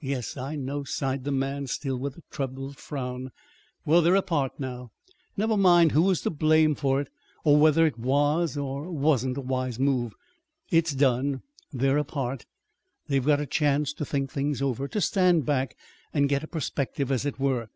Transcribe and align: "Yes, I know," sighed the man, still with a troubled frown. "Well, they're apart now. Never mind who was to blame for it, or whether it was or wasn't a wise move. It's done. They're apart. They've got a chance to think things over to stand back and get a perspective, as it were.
"Yes, 0.00 0.38
I 0.38 0.56
know," 0.56 0.84
sighed 0.84 1.24
the 1.24 1.30
man, 1.30 1.66
still 1.66 1.98
with 1.98 2.16
a 2.16 2.22
troubled 2.30 2.78
frown. 2.78 3.32
"Well, 3.84 4.00
they're 4.00 4.14
apart 4.14 4.58
now. 4.58 4.92
Never 5.36 5.58
mind 5.58 5.92
who 5.92 6.00
was 6.04 6.22
to 6.22 6.30
blame 6.30 6.74
for 6.74 7.02
it, 7.02 7.08
or 7.44 7.58
whether 7.58 7.84
it 7.84 7.98
was 7.98 8.56
or 8.56 8.90
wasn't 8.90 9.36
a 9.36 9.42
wise 9.42 9.78
move. 9.78 10.14
It's 10.70 10.94
done. 10.94 11.42
They're 11.70 11.98
apart. 11.98 12.46
They've 13.08 13.22
got 13.26 13.40
a 13.42 13.46
chance 13.46 13.92
to 13.92 14.06
think 14.06 14.32
things 14.32 14.62
over 14.62 14.88
to 14.88 15.02
stand 15.02 15.44
back 15.44 15.76
and 16.14 16.30
get 16.30 16.42
a 16.42 16.46
perspective, 16.46 17.12
as 17.12 17.26
it 17.26 17.38
were. 17.38 17.68